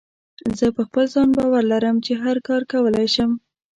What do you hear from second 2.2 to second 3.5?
هر کار کولی شم.